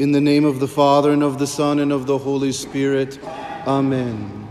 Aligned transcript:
In 0.00 0.12
the 0.12 0.20
name 0.22 0.46
of 0.46 0.60
the 0.60 0.66
Father, 0.66 1.12
and 1.12 1.22
of 1.22 1.38
the 1.38 1.46
Son, 1.46 1.78
and 1.78 1.92
of 1.92 2.06
the 2.06 2.16
Holy 2.16 2.52
Spirit. 2.52 3.18
Amen. 3.66 4.48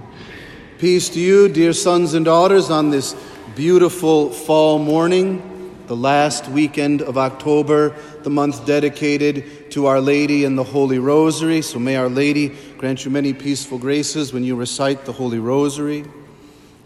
Peace 0.77 1.09
to 1.09 1.19
you, 1.19 1.49
dear 1.49 1.73
sons 1.73 2.13
and 2.13 2.23
daughters, 2.23 2.69
on 2.69 2.91
this 2.91 3.15
beautiful 3.55 4.29
fall 4.29 4.77
morning, 4.77 5.75
the 5.87 5.95
last 5.95 6.47
weekend 6.49 7.01
of 7.01 7.17
October, 7.17 7.95
the 8.21 8.29
month 8.29 8.67
dedicated 8.67 9.71
to 9.71 9.87
Our 9.87 9.99
Lady 9.99 10.45
and 10.45 10.55
the 10.55 10.63
Holy 10.63 10.99
Rosary. 10.99 11.63
So 11.63 11.79
may 11.79 11.95
Our 11.95 12.09
Lady 12.09 12.55
grant 12.77 13.03
you 13.03 13.09
many 13.09 13.33
peaceful 13.33 13.79
graces 13.79 14.31
when 14.31 14.43
you 14.43 14.55
recite 14.55 15.05
the 15.05 15.13
Holy 15.13 15.39
Rosary. 15.39 16.05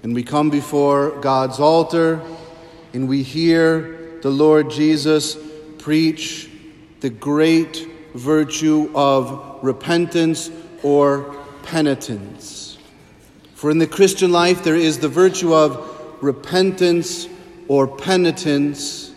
And 0.03 0.15
we 0.15 0.23
come 0.23 0.49
before 0.49 1.19
God's 1.19 1.59
altar 1.59 2.21
and 2.93 3.09
we 3.09 3.23
hear 3.23 4.19
the 4.21 4.31
Lord 4.31 4.71
Jesus 4.71 5.37
preach 5.79 6.49
the 7.01 7.09
great 7.09 7.89
virtue 8.13 8.91
of 8.93 9.59
repentance 9.61 10.51
or 10.83 11.35
penitence. 11.63 12.77
For 13.55 13.71
in 13.71 13.77
the 13.77 13.87
Christian 13.87 14.31
life, 14.31 14.63
there 14.63 14.75
is 14.75 14.99
the 14.99 15.09
virtue 15.09 15.53
of 15.53 16.21
repentance 16.21 17.27
or 17.67 17.87
penitence 17.87 19.13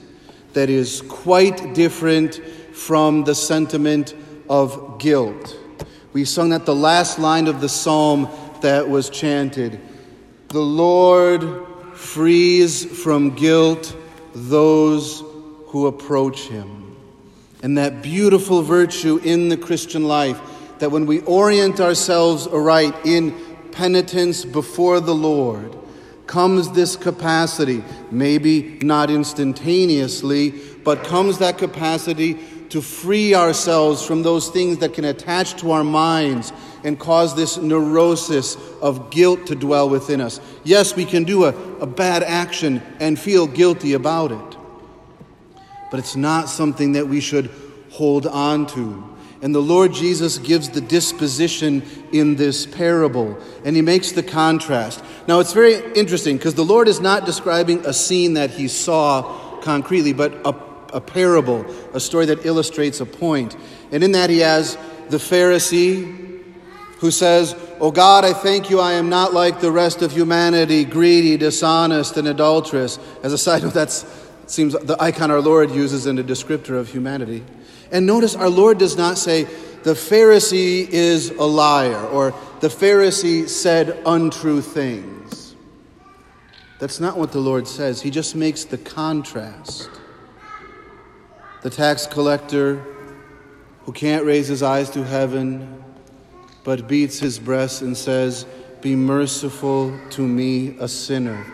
that 0.53 0.71
is 0.71 1.03
quite 1.03 1.75
different 1.75 2.37
from 2.73 3.25
the 3.25 3.35
sentiment 3.35 4.15
of 4.49 4.99
guilt. 4.99 5.57
We 6.13 6.25
sung 6.25 6.51
that 6.51 6.65
the 6.65 6.75
last 6.75 7.19
line 7.19 7.47
of 7.47 7.61
the 7.61 7.69
psalm 7.69 8.29
that 8.63 8.89
was 8.89 9.11
chanted 9.11 9.81
The 10.49 10.61
Lord 10.61 11.67
frees 11.95 12.85
from 13.03 13.35
guilt 13.35 13.95
those 14.35 15.21
who 15.67 15.89
approach 15.89 16.49
him 16.49 16.86
and 17.67 17.77
that 17.77 18.01
beautiful 18.01 18.63
virtue 18.63 19.19
in 19.25 19.49
the 19.49 19.57
Christian 19.57 20.05
life 20.05 20.41
that 20.79 20.93
when 20.93 21.05
we 21.05 21.19
orient 21.23 21.81
ourselves 21.81 22.47
aright 22.47 22.95
in 23.05 23.35
penitence 23.73 24.45
before 24.45 25.01
the 25.01 25.13
Lord, 25.13 25.77
comes 26.29 26.71
this 26.71 26.95
capacity, 26.95 27.83
maybe 28.13 28.79
not 28.83 29.11
instantaneously, 29.11 30.51
but 30.85 31.03
comes 31.03 31.39
that 31.39 31.59
capacity 31.59 32.35
to 32.69 32.81
free 32.81 33.35
ourselves 33.35 34.01
from 34.07 34.23
those 34.23 34.49
things 34.49 34.79
that 34.79 34.95
can 34.95 35.05
attach 35.05 35.57
to 35.57 35.73
our 35.73 35.83
minds 35.83 36.53
and 36.85 37.01
cause 37.01 37.35
this 37.35 37.57
neurosis 37.57 38.57
of 38.81 39.11
guilt 39.11 39.45
to 39.49 39.57
dwell 39.57 39.91
within 39.91 40.21
us. 40.21 40.39
Yes, 40.63 40.95
we 40.95 41.05
can 41.05 41.25
do 41.25 41.47
a, 41.47 41.49
a 41.81 41.87
bad 41.87 42.23
action 42.23 42.81
and 43.01 43.19
feel 43.19 43.49
guilty 43.49 43.95
about 43.95 44.31
it 44.31 44.56
but 45.97 46.05
it's 46.05 46.15
not 46.15 46.51
something 46.51 46.93
that 46.93 47.09
we 47.09 47.23
should 47.23 47.49
hold 47.89 48.27
on 48.27 48.67
to. 48.67 49.03
And 49.41 49.55
the 49.55 49.63
Lord 49.63 49.95
Jesus 49.95 50.37
gives 50.37 50.69
the 50.69 50.83
disposition 50.83 51.83
in 52.13 52.37
this 52.37 52.67
parable, 52.67 53.39
and 53.65 53.75
he 53.75 53.81
makes 53.81 54.13
the 54.13 54.23
contrast. 54.23 55.03
Now, 55.27 55.41
it's 55.41 55.55
very 55.55 55.77
interesting 55.95 56.37
because 56.37 56.55
the 56.55 56.67
Lord 56.67 56.87
is 56.87 57.01
not 57.01 57.25
describing 57.25 57.87
a 57.87 57.95
scene 57.95 58.35
that 58.35 58.51
he 58.51 58.69
saw 58.69 59.59
concretely, 59.63 60.13
but 60.13 60.35
a, 60.45 60.55
a 60.93 61.01
parable, 61.01 61.65
a 61.95 62.01
story 62.01 62.27
that 62.27 62.45
illustrates 62.45 63.01
a 63.01 63.07
point. 63.07 63.57
And 63.91 64.05
in 64.05 64.13
that, 64.13 64.29
he 64.29 64.41
has 64.41 64.77
the 65.09 65.17
Pharisee 65.17 66.43
who 66.99 67.11
says, 67.11 67.57
Oh 67.81 67.91
God, 67.91 68.27
I 68.27 68.35
thank 68.35 68.69
you, 68.69 68.81
I 68.81 68.93
am 68.93 69.09
not 69.09 69.33
like 69.33 69.61
the 69.61 69.73
rest 69.73 70.03
of 70.03 70.13
humanity, 70.13 70.85
greedy, 70.85 71.39
dishonest, 71.39 72.19
and 72.19 72.29
adulterous. 72.29 72.99
As 73.23 73.33
a 73.33 73.39
side 73.39 73.63
note, 73.63 73.73
that's 73.73 74.26
seems 74.47 74.75
the 74.75 74.97
icon 75.01 75.31
our 75.31 75.41
Lord 75.41 75.71
uses 75.71 76.07
in 76.07 76.19
a 76.19 76.25
descriptor 76.25 76.79
of 76.79 76.89
humanity. 76.89 77.45
And 77.91 78.07
notice 78.07 78.35
our 78.35 78.49
Lord 78.49 78.79
does 78.79 78.97
not 78.97 79.19
say, 79.19 79.45
the 79.83 79.95
Pharisee 79.95 80.89
is 80.89 81.31
a 81.31 81.45
liar, 81.45 82.07
or 82.09 82.35
the 82.59 82.67
Pharisee 82.67 83.49
said 83.49 84.03
untrue 84.05 84.61
things. 84.61 85.55
That's 86.81 86.99
not 86.99 87.17
what 87.17 87.31
the 87.31 87.39
Lord 87.39 87.69
says. 87.69 88.03
He 88.03 88.11
just 88.11 88.35
makes 88.35 88.65
the 88.65 88.79
contrast. 88.79 89.89
The 91.63 91.71
tax 91.71 92.07
collector 92.07 92.85
who 93.85 93.93
can't 93.93 94.25
raise 94.25 94.49
his 94.49 94.63
eyes 94.63 94.91
to 94.91 95.05
heaven, 95.05 95.85
but 96.65 96.89
beats 96.89 97.21
his 97.21 97.39
breast 97.39 97.83
and 97.83 97.97
says, 97.97 98.45
Be 98.81 98.97
merciful 98.97 99.97
to 100.11 100.23
me, 100.23 100.77
a 100.81 100.89
sinner. 100.89 101.47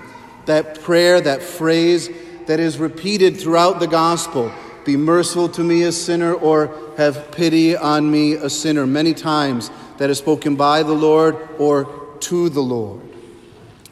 That 0.46 0.80
prayer, 0.80 1.20
that 1.20 1.42
phrase, 1.42 2.08
that 2.46 2.60
is 2.60 2.78
repeated 2.78 3.36
throughout 3.36 3.80
the 3.80 3.86
gospel 3.86 4.52
Be 4.84 4.96
merciful 4.96 5.48
to 5.50 5.62
me, 5.62 5.82
a 5.82 5.92
sinner, 5.92 6.34
or 6.34 6.74
have 6.96 7.30
pity 7.30 7.76
on 7.76 8.10
me, 8.10 8.32
a 8.34 8.50
sinner. 8.50 8.86
Many 8.86 9.14
times 9.14 9.70
that 9.98 10.10
is 10.10 10.18
spoken 10.18 10.56
by 10.56 10.82
the 10.82 10.92
Lord 10.92 11.36
or 11.58 12.16
to 12.20 12.48
the 12.48 12.60
Lord. 12.60 13.00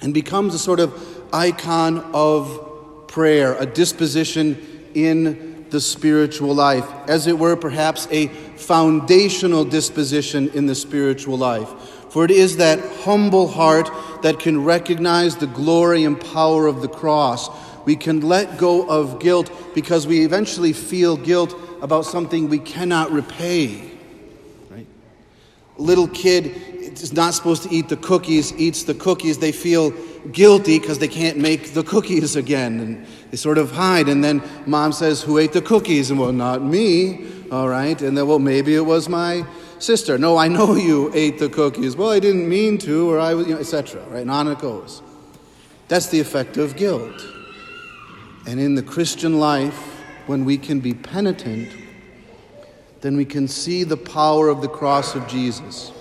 And 0.00 0.12
becomes 0.12 0.54
a 0.54 0.58
sort 0.58 0.80
of 0.80 0.92
icon 1.32 1.98
of 2.12 3.06
prayer, 3.06 3.54
a 3.54 3.66
disposition 3.66 4.90
in 4.94 5.66
the 5.70 5.80
spiritual 5.80 6.54
life, 6.54 6.86
as 7.06 7.26
it 7.26 7.38
were, 7.38 7.56
perhaps 7.56 8.08
a 8.10 8.26
foundational 8.26 9.64
disposition 9.64 10.48
in 10.50 10.66
the 10.66 10.74
spiritual 10.74 11.38
life. 11.38 11.68
For 12.10 12.24
it 12.24 12.32
is 12.32 12.56
that 12.56 12.80
humble 13.04 13.46
heart 13.46 13.88
that 14.22 14.40
can 14.40 14.64
recognize 14.64 15.36
the 15.36 15.46
glory 15.46 16.04
and 16.04 16.20
power 16.20 16.66
of 16.66 16.82
the 16.82 16.88
cross 16.88 17.48
we 17.84 17.96
can 17.96 18.20
let 18.20 18.58
go 18.58 18.88
of 18.88 19.20
guilt 19.20 19.50
because 19.74 20.06
we 20.06 20.24
eventually 20.24 20.72
feel 20.72 21.16
guilt 21.16 21.54
about 21.82 22.04
something 22.04 22.48
we 22.48 22.58
cannot 22.58 23.10
repay. 23.10 23.90
Right? 24.70 24.86
Little 25.78 26.08
kid 26.08 26.46
is 27.02 27.12
not 27.12 27.34
supposed 27.34 27.62
to 27.64 27.70
eat 27.70 27.88
the 27.88 27.96
cookies, 27.96 28.52
eats 28.56 28.84
the 28.84 28.94
cookies. 28.94 29.38
They 29.38 29.52
feel 29.52 29.92
guilty 30.32 30.78
because 30.78 30.98
they 30.98 31.08
can't 31.08 31.38
make 31.38 31.72
the 31.72 31.82
cookies 31.82 32.36
again. 32.36 32.80
And 32.80 33.06
they 33.30 33.36
sort 33.36 33.58
of 33.58 33.70
hide. 33.70 34.08
And 34.08 34.22
then 34.22 34.42
mom 34.66 34.92
says, 34.92 35.22
Who 35.22 35.38
ate 35.38 35.52
the 35.52 35.62
cookies? 35.62 36.10
And 36.10 36.20
well, 36.20 36.32
not 36.32 36.62
me. 36.62 37.26
All 37.50 37.68
right. 37.68 38.00
And 38.00 38.16
then, 38.16 38.26
well, 38.26 38.38
maybe 38.38 38.74
it 38.74 38.84
was 38.84 39.08
my 39.08 39.46
sister. 39.78 40.18
No, 40.18 40.36
I 40.36 40.48
know 40.48 40.74
you 40.76 41.10
ate 41.14 41.38
the 41.38 41.48
cookies. 41.48 41.96
Well, 41.96 42.10
I 42.10 42.20
didn't 42.20 42.48
mean 42.48 42.78
to, 42.78 43.10
or 43.10 43.18
I 43.18 43.34
was, 43.34 43.46
you 43.46 43.54
know, 43.54 43.60
etc. 43.60 44.04
Right? 44.08 44.20
And 44.20 44.30
on 44.30 44.48
it 44.48 44.58
goes. 44.58 45.02
That's 45.88 46.08
the 46.08 46.20
effect 46.20 46.56
of 46.56 46.76
guilt. 46.76 47.39
And 48.46 48.58
in 48.58 48.74
the 48.74 48.82
Christian 48.82 49.38
life, 49.38 49.76
when 50.26 50.44
we 50.44 50.56
can 50.58 50.80
be 50.80 50.94
penitent, 50.94 51.72
then 53.00 53.16
we 53.16 53.24
can 53.24 53.48
see 53.48 53.84
the 53.84 53.96
power 53.96 54.48
of 54.48 54.60
the 54.62 54.68
cross 54.68 55.14
of 55.14 55.26
Jesus. 55.26 55.92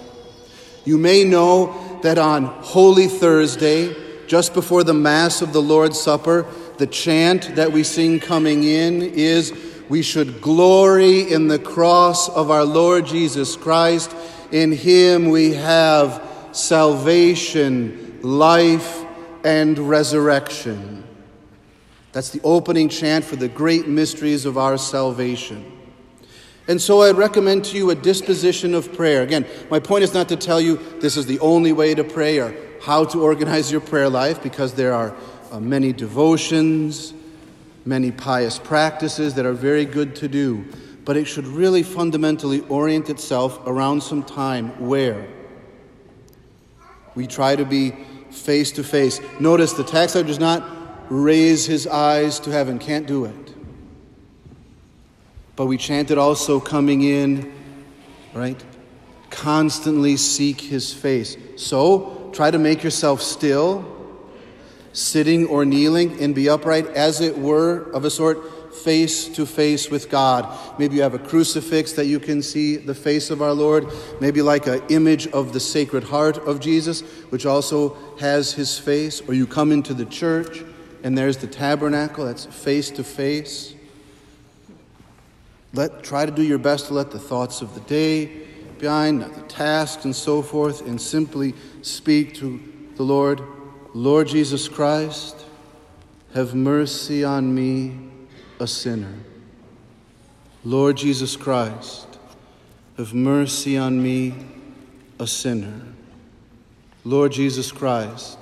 You 0.85 0.97
may 0.97 1.23
know 1.23 1.99
that 2.03 2.17
on 2.17 2.45
Holy 2.45 3.07
Thursday, 3.07 3.95
just 4.27 4.53
before 4.53 4.83
the 4.83 4.93
Mass 4.93 5.41
of 5.41 5.53
the 5.53 5.61
Lord's 5.61 5.99
Supper, 5.99 6.45
the 6.77 6.87
chant 6.87 7.55
that 7.55 7.71
we 7.71 7.83
sing 7.83 8.19
coming 8.19 8.63
in 8.63 9.01
is 9.01 9.53
We 9.89 10.03
should 10.03 10.39
glory 10.39 11.31
in 11.31 11.47
the 11.47 11.57
cross 11.57 12.29
of 12.29 12.51
our 12.51 12.63
Lord 12.63 13.07
Jesus 13.07 13.55
Christ. 13.55 14.15
In 14.51 14.71
Him 14.71 15.29
we 15.29 15.55
have 15.55 16.23
salvation, 16.51 18.19
life, 18.21 19.03
and 19.43 19.79
resurrection. 19.79 20.98
That's 22.11 22.29
the 22.29 22.41
opening 22.43 22.89
chant 22.89 23.23
for 23.23 23.35
the 23.35 23.47
great 23.47 23.87
mysteries 23.87 24.45
of 24.45 24.57
our 24.57 24.77
salvation. 24.77 25.71
And 26.67 26.81
so 26.81 27.01
I'd 27.01 27.15
recommend 27.15 27.65
to 27.65 27.77
you 27.77 27.89
a 27.89 27.95
disposition 27.95 28.75
of 28.75 28.93
prayer. 28.93 29.23
Again, 29.23 29.45
my 29.71 29.79
point 29.79 30.03
is 30.03 30.13
not 30.13 30.29
to 30.29 30.35
tell 30.35 30.61
you 30.61 30.77
this 30.99 31.17
is 31.17 31.25
the 31.25 31.39
only 31.39 31.71
way 31.73 31.95
to 31.95 32.03
pray 32.03 32.39
or 32.39 32.55
how 32.81 33.05
to 33.05 33.21
organize 33.21 33.71
your 33.71 33.81
prayer 33.81 34.09
life, 34.09 34.41
because 34.41 34.73
there 34.73 34.93
are 34.93 35.15
uh, 35.51 35.59
many 35.59 35.91
devotions, 35.91 37.13
many 37.85 38.11
pious 38.11 38.59
practices 38.59 39.33
that 39.33 39.45
are 39.45 39.53
very 39.53 39.85
good 39.85 40.15
to 40.17 40.27
do. 40.27 40.65
But 41.05 41.17
it 41.17 41.25
should 41.25 41.47
really 41.47 41.81
fundamentally 41.81 42.61
orient 42.69 43.09
itself 43.09 43.59
around 43.65 44.01
some 44.01 44.23
time 44.23 44.79
where 44.79 45.27
we 47.15 47.25
try 47.25 47.55
to 47.55 47.65
be 47.65 47.91
face 48.29 48.71
to 48.73 48.83
face. 48.83 49.19
Notice 49.39 49.73
the 49.73 49.83
text 49.83 50.13
does 50.13 50.39
not 50.39 50.78
raise 51.09 51.65
his 51.65 51.87
eyes 51.87 52.39
to 52.41 52.51
heaven. 52.51 52.79
Can't 52.79 53.07
do 53.07 53.25
it. 53.25 53.53
But 55.55 55.65
we 55.65 55.77
chanted 55.77 56.17
also 56.17 56.59
coming 56.59 57.01
in, 57.01 57.51
right? 58.33 58.63
Constantly 59.29 60.15
seek 60.15 60.61
his 60.61 60.93
face. 60.93 61.35
So 61.57 62.29
try 62.33 62.49
to 62.51 62.57
make 62.57 62.83
yourself 62.83 63.21
still, 63.21 63.83
sitting 64.93 65.47
or 65.47 65.65
kneeling, 65.65 66.21
and 66.21 66.33
be 66.33 66.47
upright, 66.47 66.87
as 66.87 67.19
it 67.19 67.37
were, 67.37 67.91
of 67.91 68.05
a 68.05 68.09
sort, 68.09 68.73
face 68.73 69.27
to 69.29 69.45
face 69.45 69.89
with 69.89 70.09
God. 70.09 70.57
Maybe 70.79 70.95
you 70.95 71.01
have 71.01 71.13
a 71.13 71.19
crucifix 71.19 71.91
that 71.93 72.05
you 72.05 72.19
can 72.19 72.41
see 72.41 72.77
the 72.77 72.95
face 72.95 73.29
of 73.29 73.41
our 73.41 73.53
Lord. 73.53 73.87
Maybe 74.21 74.41
like 74.41 74.67
an 74.67 74.81
image 74.89 75.27
of 75.27 75.51
the 75.51 75.59
Sacred 75.59 76.03
Heart 76.03 76.37
of 76.37 76.59
Jesus, 76.59 77.01
which 77.31 77.45
also 77.45 77.97
has 78.19 78.53
his 78.53 78.79
face. 78.79 79.21
Or 79.27 79.33
you 79.33 79.45
come 79.45 79.71
into 79.71 79.93
the 79.93 80.05
church 80.05 80.63
and 81.03 81.17
there's 81.17 81.37
the 81.37 81.47
tabernacle 81.47 82.25
that's 82.25 82.45
face 82.45 82.89
to 82.91 83.03
face. 83.03 83.73
let, 85.73 86.03
try 86.03 86.25
to 86.25 86.31
do 86.31 86.43
your 86.43 86.57
best 86.57 86.87
to 86.87 86.93
let 86.93 87.11
the 87.11 87.19
thoughts 87.19 87.61
of 87.61 87.73
the 87.73 87.81
day 87.81 88.47
behind, 88.77 89.21
the 89.21 89.41
tasks 89.43 90.05
and 90.05 90.15
so 90.15 90.41
forth, 90.41 90.87
and 90.87 90.99
simply 90.99 91.53
speak 91.81 92.33
to 92.35 92.59
the 92.95 93.03
Lord 93.03 93.41
Lord 93.93 94.27
Jesus 94.27 94.67
Christ, 94.67 95.45
have 96.35 96.53
mercy 96.53 97.23
on 97.23 97.53
me, 97.55 97.97
a 98.59 98.67
sinner. 98.67 99.15
Lord 100.63 100.97
Jesus 100.97 101.35
Christ, 101.35 102.19
have 102.97 103.13
mercy 103.13 103.77
on 103.77 104.01
me, 104.01 104.35
a 105.17 105.25
sinner. 105.25 105.81
Lord 107.03 107.31
Jesus 107.31 107.71
Christ, 107.71 108.37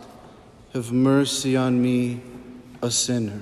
have 0.74 0.92
mercy 0.92 1.56
on 1.56 1.81
me, 1.81 2.19
a 2.81 2.91
sinner. 2.91 3.41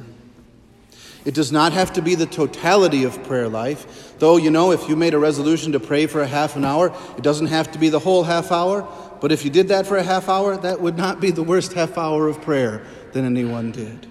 It 1.25 1.33
does 1.33 1.51
not 1.51 1.73
have 1.73 1.93
to 1.93 2.01
be 2.01 2.13
the 2.13 2.27
totality 2.27 3.03
of 3.03 3.23
prayer 3.23 3.49
life, 3.49 4.13
though, 4.19 4.37
you 4.37 4.51
know, 4.51 4.71
if 4.71 4.87
you 4.87 4.95
made 4.95 5.15
a 5.15 5.19
resolution 5.19 5.71
to 5.71 5.79
pray 5.79 6.05
for 6.05 6.21
a 6.21 6.27
half 6.27 6.55
an 6.55 6.63
hour, 6.63 6.95
it 7.17 7.23
doesn't 7.23 7.47
have 7.47 7.71
to 7.71 7.79
be 7.79 7.89
the 7.89 7.99
whole 7.99 8.23
half 8.23 8.51
hour. 8.51 8.87
But 9.21 9.31
if 9.31 9.43
you 9.43 9.49
did 9.49 9.69
that 9.69 9.87
for 9.87 9.97
a 9.97 10.03
half 10.03 10.29
hour, 10.29 10.55
that 10.57 10.81
would 10.81 10.97
not 10.97 11.19
be 11.19 11.31
the 11.31 11.41
worst 11.41 11.73
half 11.73 11.97
hour 11.97 12.27
of 12.27 12.41
prayer 12.41 12.85
that 13.13 13.23
anyone 13.23 13.71
did. 13.71 14.05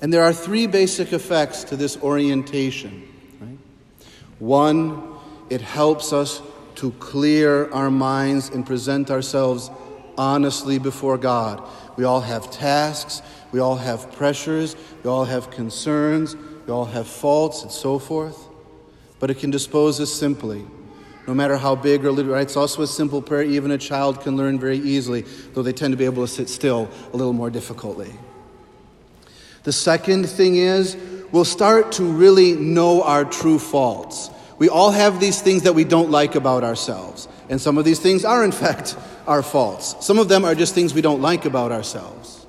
And 0.00 0.12
there 0.12 0.22
are 0.22 0.32
three 0.32 0.68
basic 0.68 1.12
effects 1.12 1.64
to 1.64 1.76
this 1.76 1.96
orientation. 1.96 3.02
Right? 3.40 3.58
One, 4.38 5.16
it 5.50 5.60
helps 5.60 6.12
us 6.12 6.40
to 6.76 6.92
clear 6.92 7.70
our 7.72 7.90
minds 7.90 8.50
and 8.50 8.64
present 8.64 9.10
ourselves 9.10 9.70
honestly 10.18 10.78
before 10.78 11.18
God. 11.18 11.62
We 11.96 12.04
all 12.04 12.20
have 12.20 12.50
tasks, 12.50 13.22
we 13.52 13.60
all 13.60 13.76
have 13.76 14.12
pressures, 14.12 14.76
we 15.02 15.10
all 15.10 15.24
have 15.24 15.50
concerns, 15.50 16.36
we 16.66 16.72
all 16.72 16.84
have 16.84 17.06
faults, 17.06 17.62
and 17.62 17.70
so 17.70 17.98
forth. 17.98 18.48
But 19.18 19.30
it 19.30 19.38
can 19.38 19.50
dispose 19.50 20.00
us 20.00 20.12
simply, 20.12 20.64
no 21.26 21.34
matter 21.34 21.56
how 21.56 21.74
big 21.74 22.04
or 22.04 22.12
little. 22.12 22.32
Right? 22.32 22.42
It's 22.42 22.56
also 22.56 22.82
a 22.82 22.86
simple 22.86 23.22
prayer, 23.22 23.42
even 23.42 23.70
a 23.70 23.78
child 23.78 24.20
can 24.20 24.36
learn 24.36 24.58
very 24.58 24.78
easily, 24.78 25.22
though 25.54 25.62
they 25.62 25.72
tend 25.72 25.92
to 25.92 25.96
be 25.96 26.04
able 26.04 26.26
to 26.26 26.32
sit 26.32 26.48
still 26.48 26.88
a 27.12 27.16
little 27.16 27.32
more 27.32 27.50
difficultly. 27.50 28.12
The 29.62 29.72
second 29.72 30.28
thing 30.28 30.56
is, 30.56 30.96
we'll 31.32 31.44
start 31.44 31.92
to 31.92 32.04
really 32.04 32.52
know 32.52 33.02
our 33.02 33.24
true 33.24 33.58
faults. 33.58 34.30
We 34.58 34.68
all 34.68 34.90
have 34.90 35.20
these 35.20 35.40
things 35.40 35.62
that 35.62 35.74
we 35.74 35.84
don't 35.84 36.10
like 36.10 36.34
about 36.34 36.64
ourselves. 36.64 37.28
And 37.48 37.60
some 37.60 37.78
of 37.78 37.84
these 37.84 38.00
things 38.00 38.24
are, 38.24 38.44
in 38.44 38.52
fact, 38.52 38.96
our 39.26 39.42
faults. 39.42 39.96
Some 40.04 40.18
of 40.18 40.28
them 40.28 40.44
are 40.44 40.54
just 40.54 40.74
things 40.74 40.94
we 40.94 41.02
don't 41.02 41.20
like 41.20 41.44
about 41.44 41.72
ourselves. 41.72 42.46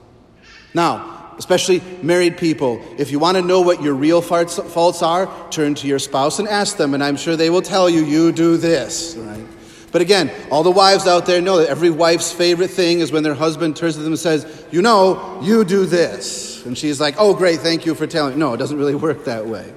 Now, 0.73 1.33
especially 1.37 1.81
married 2.01 2.37
people, 2.37 2.81
if 2.97 3.11
you 3.11 3.19
want 3.19 3.37
to 3.37 3.43
know 3.43 3.61
what 3.61 3.81
your 3.81 3.93
real 3.93 4.21
faults 4.21 5.01
are, 5.01 5.49
turn 5.49 5.75
to 5.75 5.87
your 5.87 5.99
spouse 5.99 6.39
and 6.39 6.47
ask 6.47 6.77
them, 6.77 6.93
and 6.93 7.03
I'm 7.03 7.17
sure 7.17 7.35
they 7.35 7.49
will 7.49 7.61
tell 7.61 7.89
you, 7.89 8.03
you 8.03 8.31
do 8.31 8.57
this, 8.57 9.15
right? 9.15 9.45
But 9.91 10.01
again, 10.01 10.31
all 10.51 10.63
the 10.63 10.71
wives 10.71 11.07
out 11.07 11.25
there 11.25 11.41
know 11.41 11.57
that 11.57 11.69
every 11.69 11.89
wife's 11.89 12.31
favorite 12.31 12.69
thing 12.69 12.99
is 12.99 13.11
when 13.11 13.23
their 13.23 13.33
husband 13.33 13.75
turns 13.75 13.95
to 13.95 14.01
them 14.01 14.13
and 14.13 14.19
says, 14.19 14.65
You 14.69 14.81
know, 14.81 15.39
you 15.41 15.63
do 15.63 15.85
this. 15.85 16.65
And 16.65 16.77
she's 16.77 16.99
like, 16.99 17.15
Oh, 17.17 17.33
great, 17.33 17.61
thank 17.61 17.85
you 17.85 17.95
for 17.95 18.05
telling 18.05 18.33
me. 18.33 18.39
No, 18.39 18.53
it 18.53 18.57
doesn't 18.57 18.77
really 18.77 18.95
work 19.07 19.25
that 19.25 19.45
way. 19.47 19.73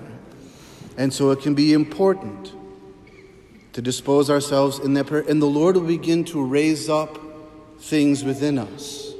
And 1.00 1.14
so 1.14 1.31
it 1.31 1.41
can 1.41 1.55
be 1.55 1.73
important 1.73 2.52
to 3.73 3.81
dispose 3.81 4.29
ourselves 4.29 4.79
in 4.81 4.93
that 4.94 5.06
prayer, 5.06 5.25
and 5.26 5.41
the 5.41 5.47
Lord 5.47 5.76
will 5.76 5.87
begin 5.87 6.25
to 6.25 6.44
raise 6.44 6.91
up 6.91 7.19
things 7.79 8.23
within 8.23 8.58
us. 8.58 9.14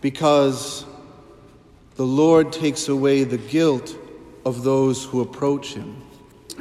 Because 0.00 0.86
the 1.96 2.06
Lord 2.06 2.54
takes 2.54 2.88
away 2.88 3.24
the 3.24 3.36
guilt 3.36 3.94
of 4.46 4.62
those 4.62 5.04
who 5.04 5.20
approach 5.20 5.74
Him. 5.74 6.02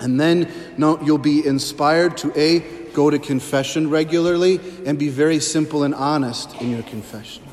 And 0.02 0.20
then 0.20 0.52
no, 0.78 1.02
you'll 1.02 1.18
be 1.18 1.48
inspired 1.48 2.18
to 2.18 2.38
A, 2.38 2.60
go 2.92 3.10
to 3.10 3.18
confession 3.18 3.90
regularly 3.90 4.60
and 4.86 5.00
be 5.00 5.08
very 5.08 5.40
simple 5.40 5.84
and 5.84 5.96
honest 5.96 6.54
in 6.60 6.70
your 6.70 6.84
confession. 6.84 7.44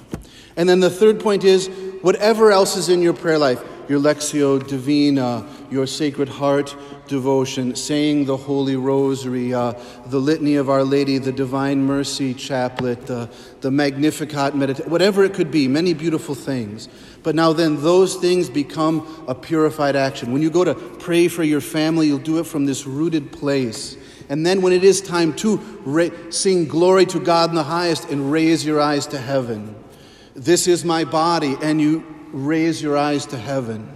And 0.57 0.69
then 0.69 0.81
the 0.81 0.91
third 0.91 1.21
point 1.21 1.45
is 1.45 1.69
whatever 2.01 2.51
else 2.51 2.77
is 2.77 2.89
in 2.89 3.01
your 3.01 3.13
prayer 3.13 3.39
life, 3.39 3.63
your 3.89 4.01
Lectio 4.01 4.67
Divina, 4.67 5.47
your 5.71 5.87
Sacred 5.87 6.29
Heart 6.29 6.77
devotion, 7.09 7.75
saying 7.75 8.25
the 8.25 8.37
Holy 8.37 8.77
Rosary, 8.77 9.53
uh, 9.53 9.75
the 10.07 10.19
Litany 10.19 10.57
of 10.57 10.71
Our 10.71 10.85
Lady, 10.85 11.19
the 11.19 11.33
Divine 11.33 11.83
Mercy 11.83 12.35
Chaplet, 12.35 13.07
the, 13.07 13.31
the 13.61 13.71
Magnificat 13.71 14.55
meditation, 14.55 14.91
whatever 14.91 15.25
it 15.25 15.35
could 15.35 15.51
be, 15.51 15.69
many 15.69 15.95
beautiful 15.95 16.35
things. 16.35 16.89
But 17.23 17.35
now 17.35 17.53
then, 17.53 17.83
those 17.83 18.17
things 18.17 18.49
become 18.49 19.25
a 19.29 19.35
purified 19.35 19.97
action. 19.97 20.33
When 20.33 20.43
you 20.43 20.51
go 20.51 20.65
to 20.65 20.75
pray 20.75 21.29
for 21.29 21.43
your 21.43 21.61
family, 21.61 22.07
you'll 22.07 22.19
do 22.19 22.39
it 22.39 22.47
from 22.47 22.67
this 22.67 22.87
rooted 22.87 23.33
place. 23.33 23.97
And 24.29 24.47
then 24.47 24.63
when 24.63 24.73
it 24.73 24.85
is 24.85 25.01
time 25.01 25.35
to 25.37 25.57
ra- 25.85 26.09
sing 26.31 26.67
glory 26.67 27.07
to 27.07 27.21
God 27.21 27.51
in 27.51 27.55
the 27.55 27.65
highest 27.65 28.09
and 28.09 28.33
raise 28.33 28.65
your 28.65 28.81
eyes 28.81 29.07
to 29.09 29.19
heaven, 29.19 29.75
this 30.35 30.67
is 30.67 30.85
my 30.85 31.05
body, 31.05 31.57
and 31.61 31.81
you 31.81 32.22
raise 32.33 32.83
your 32.83 32.97
eyes 32.97 33.27
to 33.27 33.39
heaven. 33.39 33.89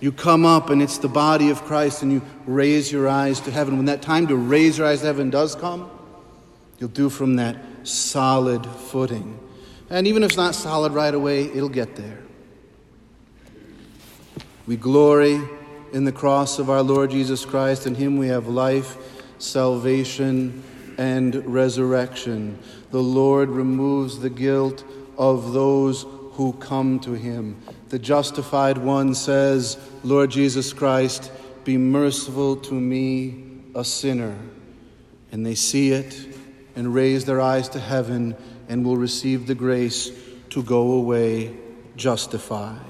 You 0.00 0.12
come 0.12 0.44
up 0.44 0.70
and 0.70 0.82
it's 0.82 0.98
the 0.98 1.08
body 1.08 1.50
of 1.50 1.62
Christ 1.64 2.02
and 2.02 2.12
you 2.12 2.22
raise 2.46 2.92
your 2.92 3.08
eyes 3.08 3.40
to 3.40 3.50
heaven. 3.50 3.76
When 3.76 3.86
that 3.86 4.02
time 4.02 4.26
to 4.28 4.36
raise 4.36 4.78
your 4.78 4.86
eyes 4.86 5.00
to 5.00 5.06
heaven 5.06 5.30
does 5.30 5.54
come, 5.54 5.90
you'll 6.78 6.90
do 6.90 7.08
from 7.08 7.36
that 7.36 7.56
solid 7.82 8.66
footing. 8.66 9.38
And 9.88 10.06
even 10.06 10.22
if 10.22 10.30
it's 10.30 10.36
not 10.36 10.54
solid 10.54 10.92
right 10.92 11.14
away, 11.14 11.44
it'll 11.44 11.68
get 11.68 11.96
there. 11.96 12.18
We 14.66 14.76
glory 14.76 15.40
in 15.92 16.04
the 16.04 16.12
cross 16.12 16.58
of 16.58 16.68
our 16.68 16.82
Lord 16.82 17.10
Jesus 17.10 17.44
Christ. 17.44 17.86
In 17.86 17.94
Him 17.94 18.18
we 18.18 18.28
have 18.28 18.48
life, 18.48 18.96
salvation, 19.38 20.62
and 20.98 21.34
resurrection. 21.46 22.58
The 22.90 23.02
Lord 23.02 23.48
removes 23.48 24.18
the 24.18 24.30
guilt 24.30 24.84
of 25.16 25.52
those 25.52 26.04
who 26.36 26.52
come 26.54 27.00
to 27.00 27.12
him. 27.12 27.60
The 27.88 27.98
justified 27.98 28.76
one 28.76 29.14
says, 29.14 29.78
Lord 30.04 30.30
Jesus 30.30 30.72
Christ, 30.72 31.32
be 31.64 31.78
merciful 31.78 32.56
to 32.56 32.74
me, 32.74 33.42
a 33.74 33.82
sinner. 33.82 34.36
And 35.32 35.44
they 35.44 35.54
see 35.54 35.92
it 35.92 36.28
and 36.76 36.94
raise 36.94 37.24
their 37.24 37.40
eyes 37.40 37.70
to 37.70 37.80
heaven 37.80 38.36
and 38.68 38.84
will 38.84 38.98
receive 38.98 39.46
the 39.46 39.54
grace 39.54 40.10
to 40.50 40.62
go 40.62 40.92
away 40.92 41.56
justified. 41.96 42.80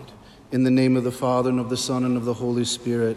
In 0.50 0.64
the 0.64 0.70
name 0.70 0.96
of 0.96 1.04
the 1.04 1.12
Father, 1.12 1.50
and 1.50 1.60
of 1.60 1.70
the 1.70 1.76
Son, 1.76 2.04
and 2.04 2.16
of 2.16 2.25
the 2.25 2.34
Holy 2.34 2.64
Spirit. 2.64 3.16